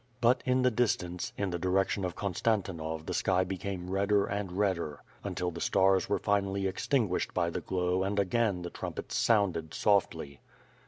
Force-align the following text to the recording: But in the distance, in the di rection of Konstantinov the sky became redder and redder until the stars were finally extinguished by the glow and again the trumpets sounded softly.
But 0.19 0.41
in 0.47 0.63
the 0.63 0.71
distance, 0.71 1.31
in 1.37 1.51
the 1.51 1.59
di 1.59 1.67
rection 1.67 2.03
of 2.03 2.15
Konstantinov 2.15 3.05
the 3.05 3.13
sky 3.13 3.43
became 3.43 3.91
redder 3.91 4.25
and 4.25 4.51
redder 4.51 5.03
until 5.23 5.51
the 5.51 5.61
stars 5.61 6.09
were 6.09 6.17
finally 6.17 6.65
extinguished 6.65 7.35
by 7.35 7.51
the 7.51 7.61
glow 7.61 8.01
and 8.01 8.17
again 8.17 8.63
the 8.63 8.71
trumpets 8.71 9.15
sounded 9.15 9.75
softly. 9.75 10.39